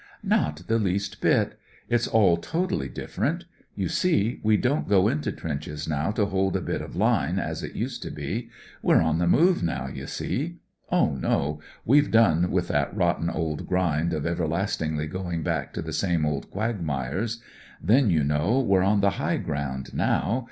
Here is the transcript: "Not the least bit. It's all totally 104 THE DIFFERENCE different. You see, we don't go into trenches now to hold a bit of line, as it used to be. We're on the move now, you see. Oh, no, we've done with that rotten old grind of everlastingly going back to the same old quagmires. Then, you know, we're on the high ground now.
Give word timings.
"Not 0.23 0.63
the 0.65 0.79
least 0.79 1.21
bit. 1.21 1.59
It's 1.87 2.07
all 2.07 2.35
totally 2.37 2.87
104 2.87 2.87
THE 2.87 2.93
DIFFERENCE 3.01 3.13
different. 3.13 3.45
You 3.75 3.87
see, 3.87 4.39
we 4.41 4.57
don't 4.57 4.89
go 4.89 5.07
into 5.07 5.31
trenches 5.31 5.87
now 5.87 6.09
to 6.13 6.25
hold 6.25 6.55
a 6.57 6.61
bit 6.61 6.81
of 6.81 6.95
line, 6.95 7.37
as 7.37 7.61
it 7.61 7.75
used 7.75 8.01
to 8.01 8.09
be. 8.09 8.49
We're 8.81 8.99
on 9.03 9.19
the 9.19 9.27
move 9.27 9.61
now, 9.61 9.89
you 9.89 10.07
see. 10.07 10.57
Oh, 10.91 11.13
no, 11.13 11.59
we've 11.85 12.09
done 12.09 12.49
with 12.49 12.67
that 12.69 12.95
rotten 12.97 13.29
old 13.29 13.67
grind 13.67 14.11
of 14.13 14.25
everlastingly 14.25 15.05
going 15.05 15.43
back 15.43 15.71
to 15.73 15.83
the 15.83 15.93
same 15.93 16.25
old 16.25 16.49
quagmires. 16.49 17.39
Then, 17.79 18.09
you 18.09 18.23
know, 18.23 18.59
we're 18.59 18.81
on 18.81 19.01
the 19.01 19.11
high 19.21 19.37
ground 19.37 19.93
now. 19.93 20.39